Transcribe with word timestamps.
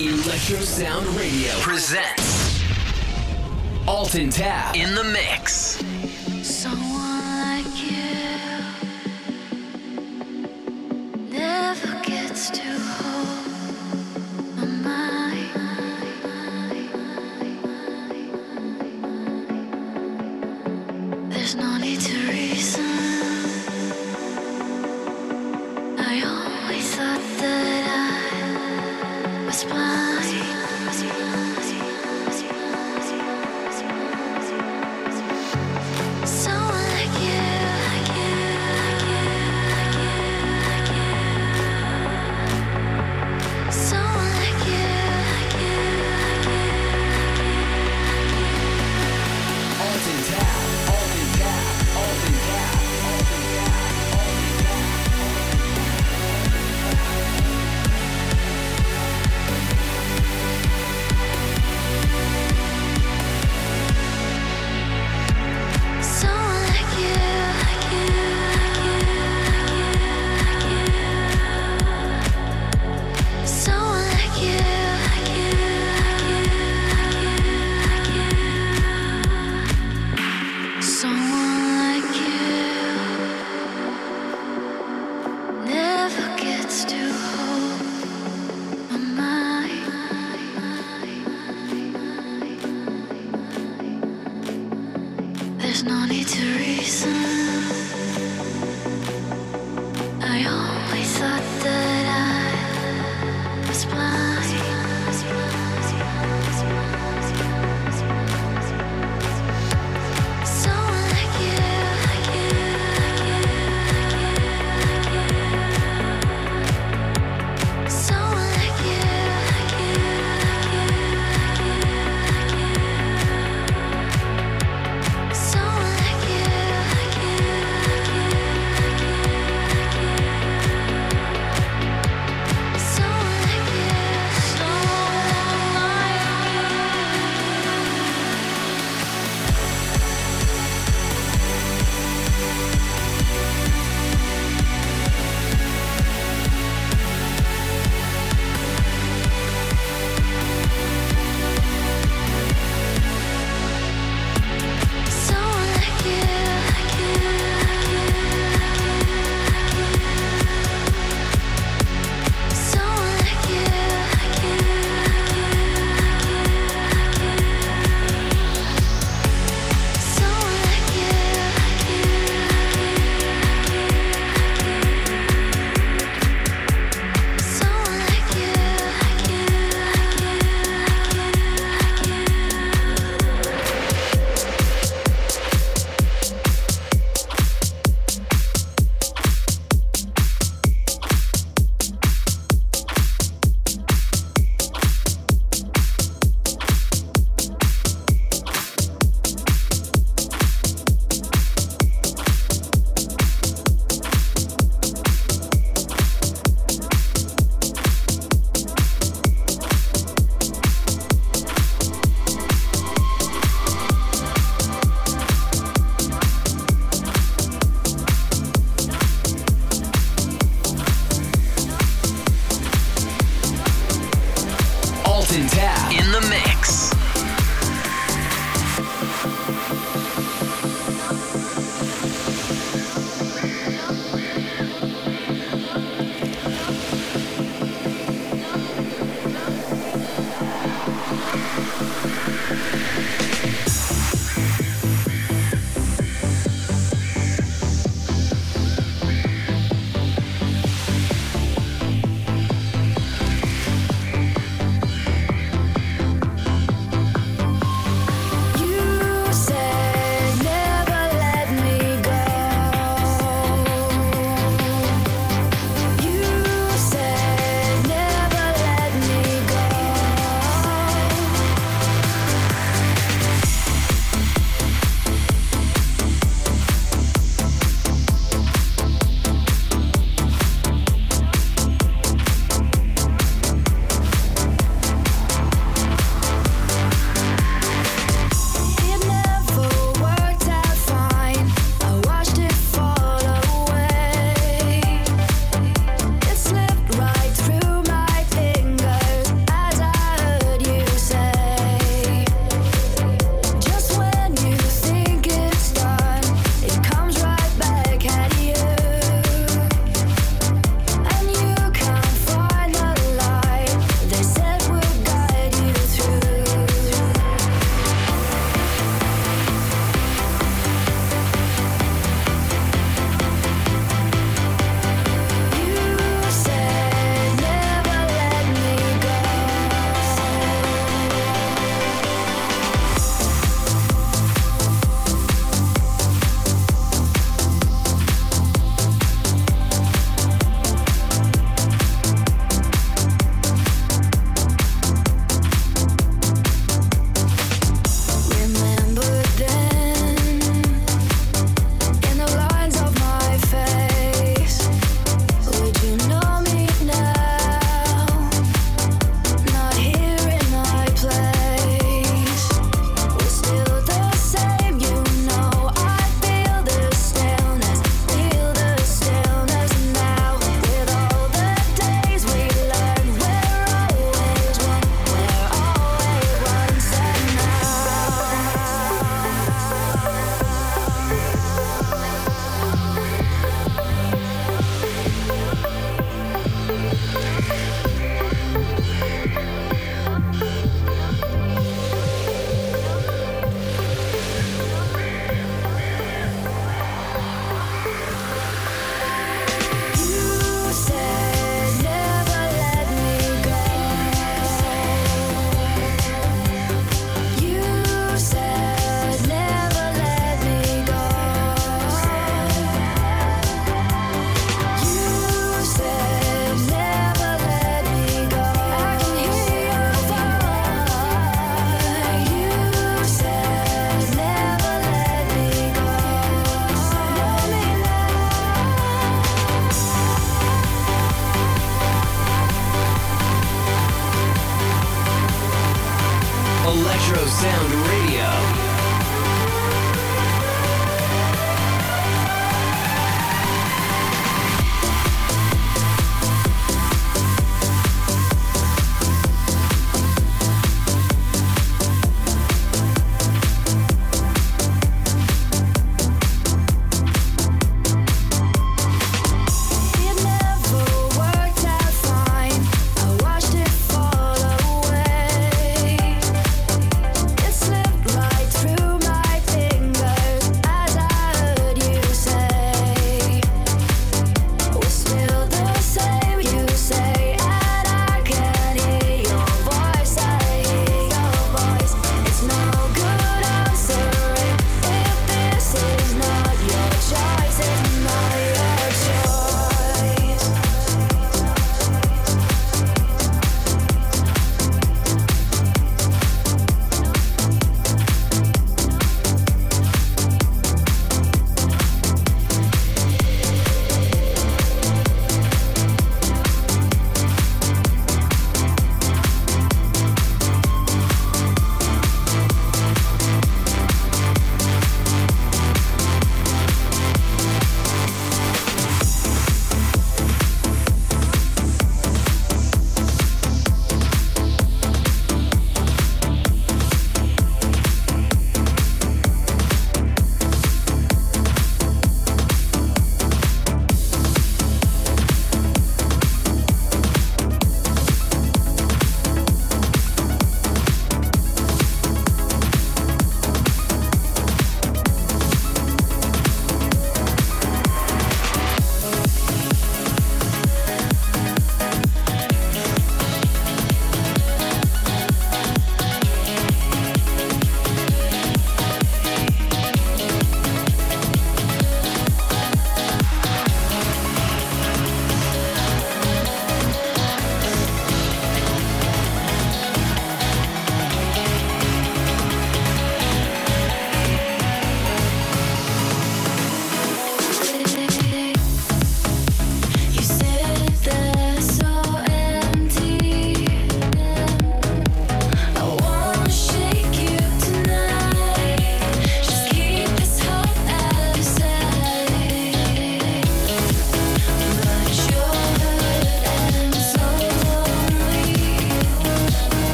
Electro 0.00 0.58
Sound 0.58 1.06
Radio 1.16 1.52
presents 1.60 2.60
Alton 3.86 4.28
Tab 4.28 4.74
in 4.74 4.92
the 4.92 5.04
mix. 5.04 5.80
Someone 6.42 7.20
like 7.38 7.64
you 7.80 8.02
never 11.30 12.02
gets. 12.02 12.50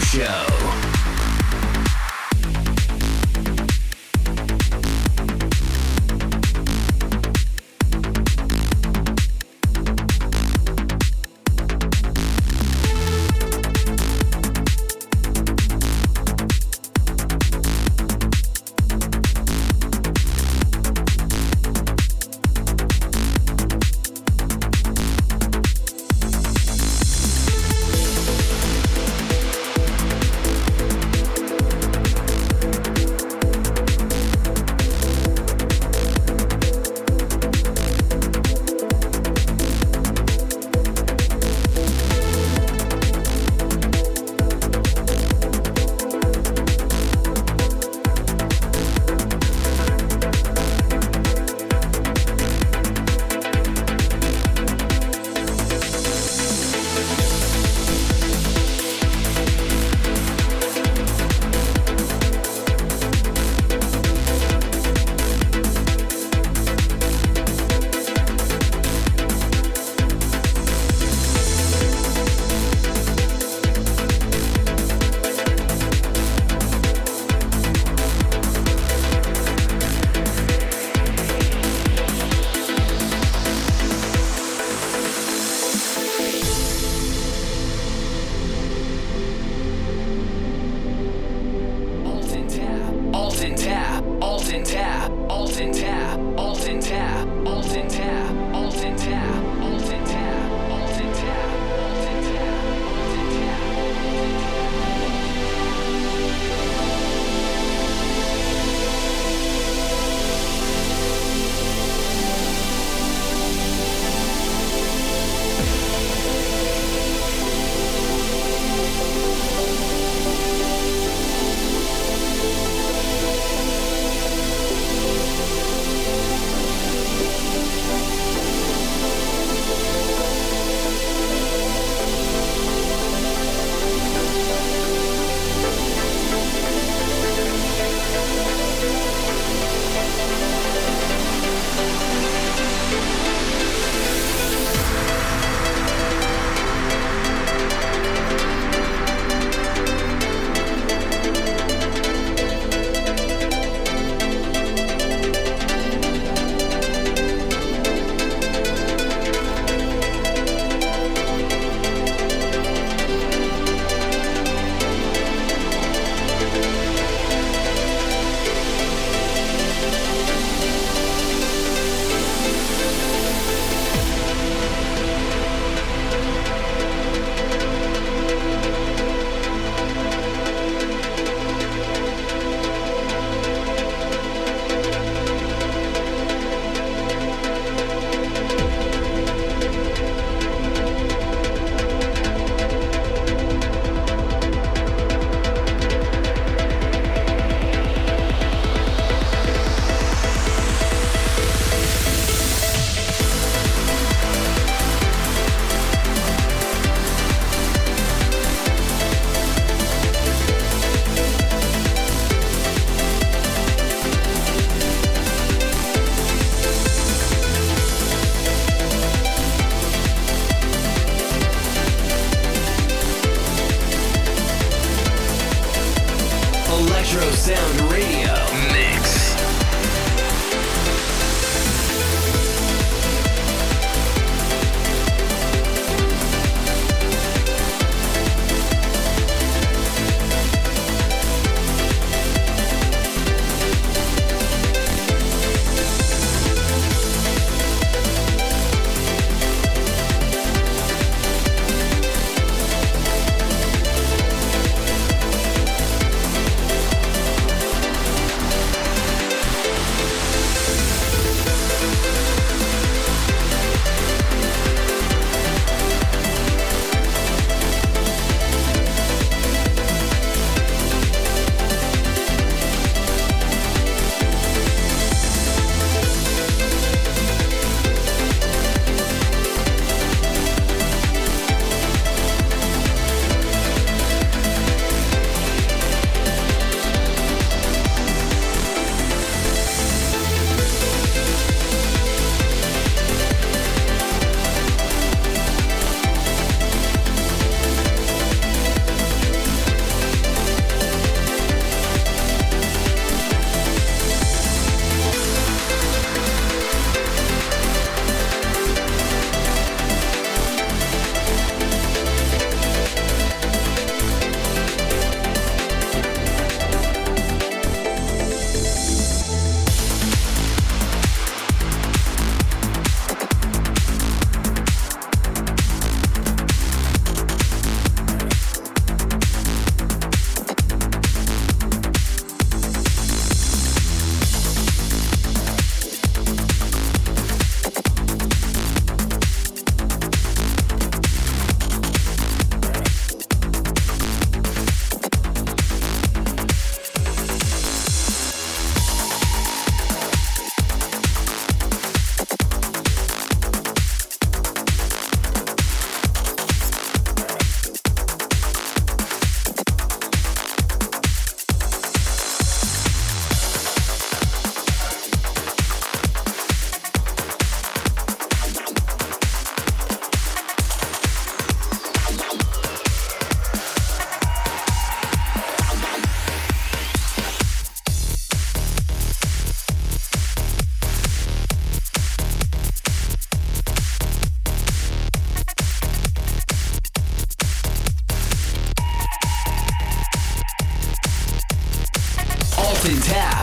Show. 0.00 0.53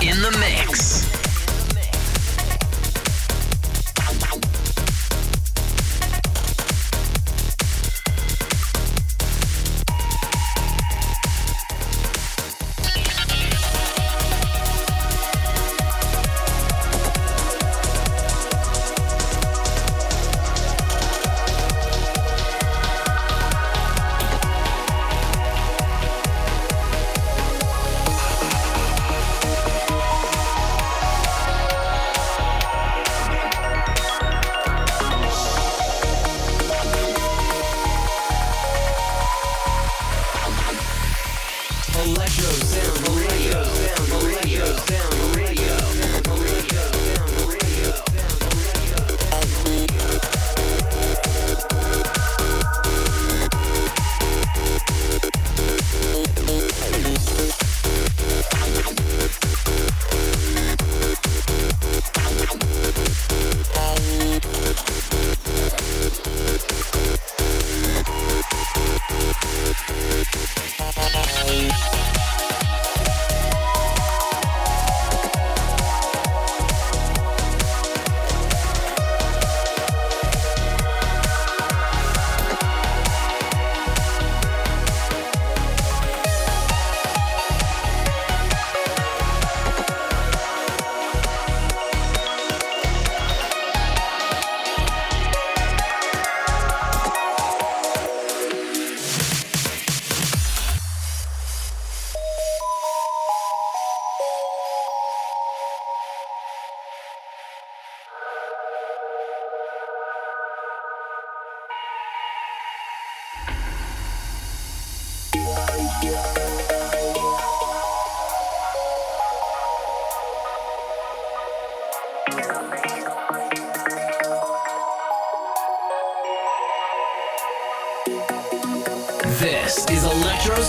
In 0.02 0.22
the 0.22 0.32
mix. 0.40 1.21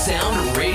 Sound 0.04 0.56
Radio 0.56 0.71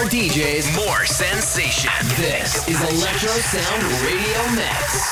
more 0.00 0.08
DJs, 0.08 0.74
More 0.76 1.04
sensation. 1.04 1.90
This 2.16 2.66
is 2.66 2.80
Electro 2.80 3.28
Sound 3.28 3.82
Radio 4.02 4.54
Mix. 4.56 5.09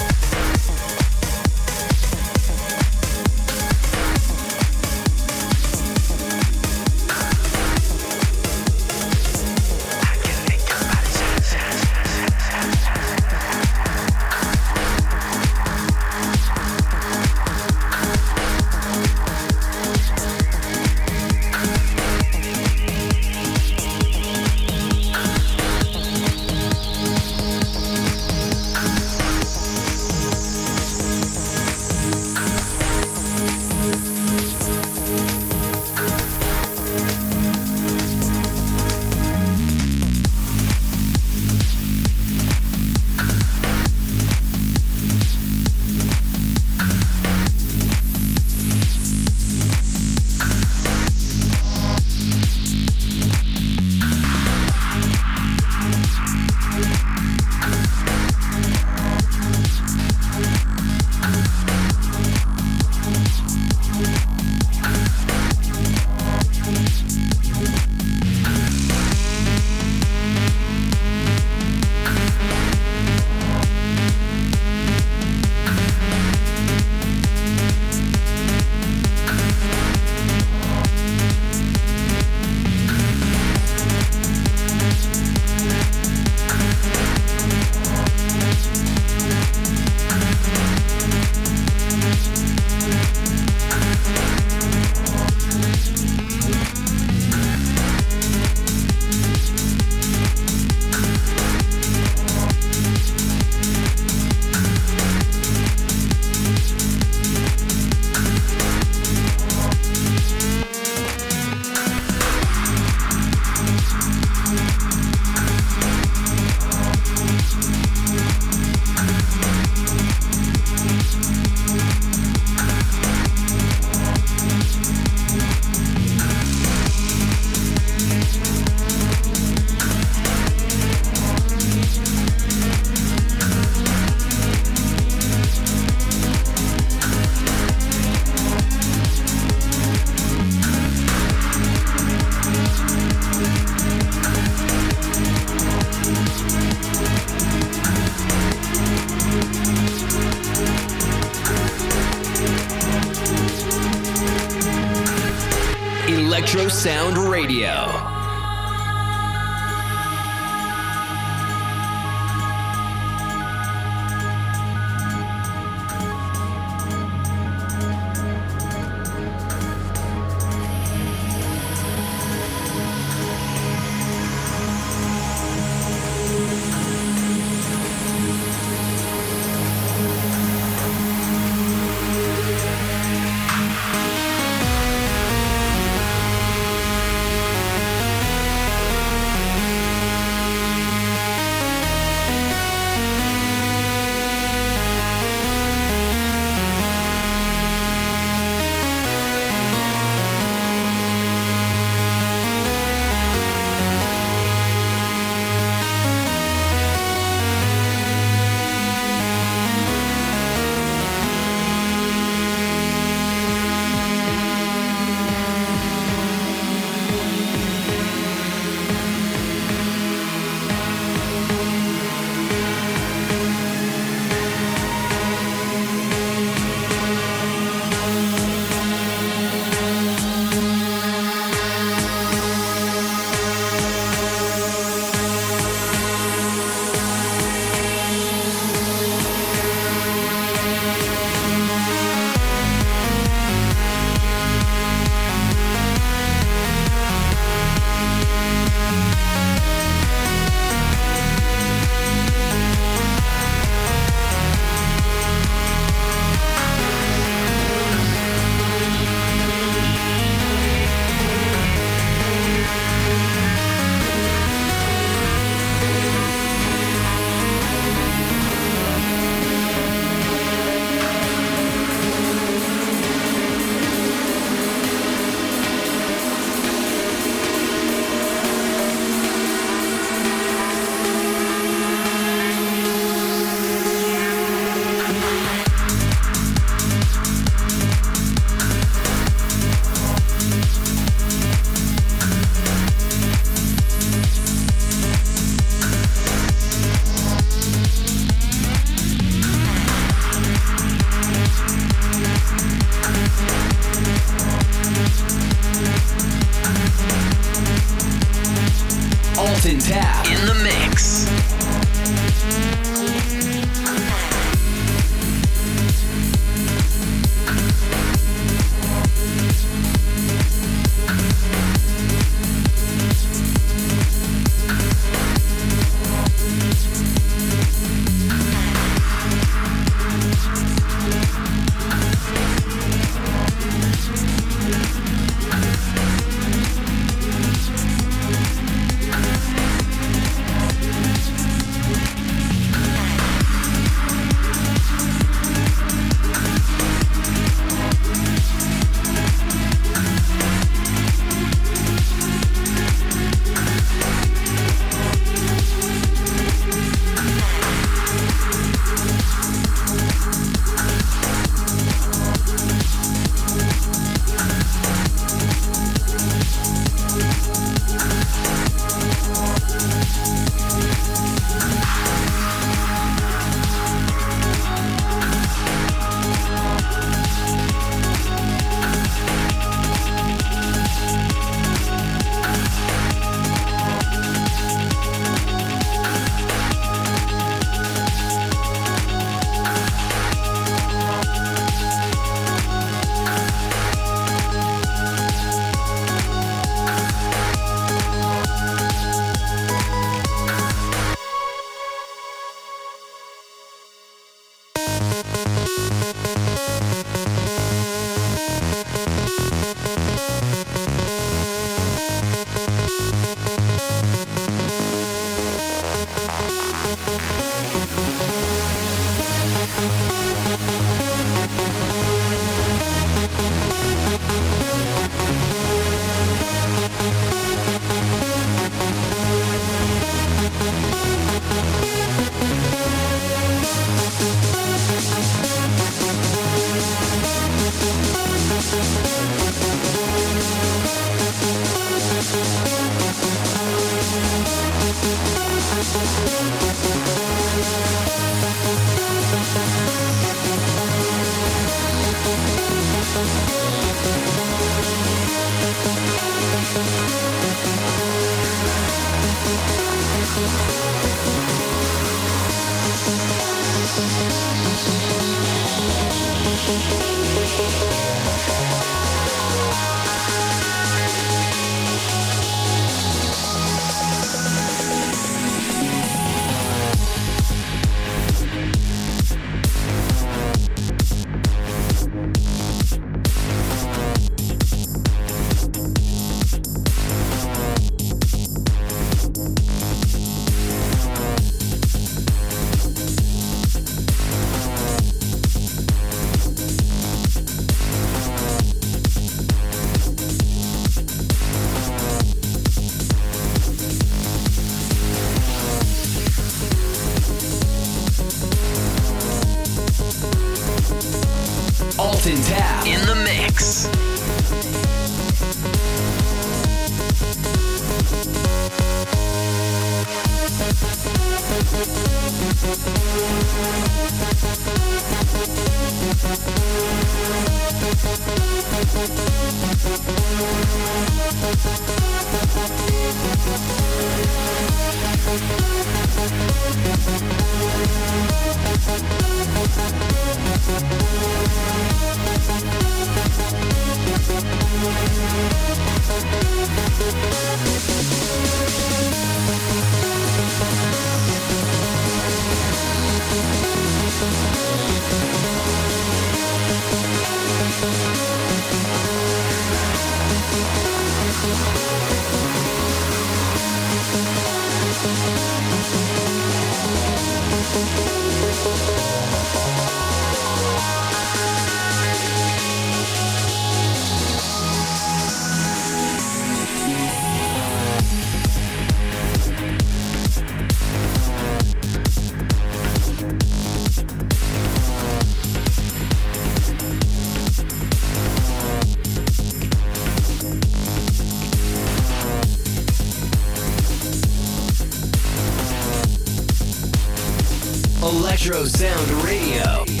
Electro 598.43 598.65
Sound 598.65 599.23
Radio. 599.23 600.00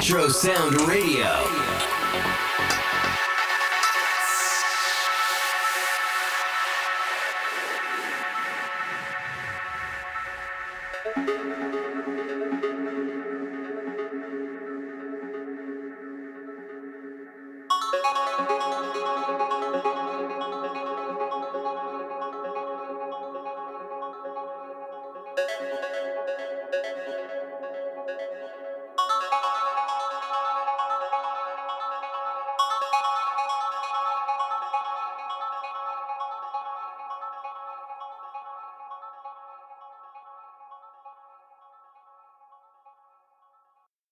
Electro 0.00 0.30
Sound 0.30 0.80
Radio. 0.88 1.39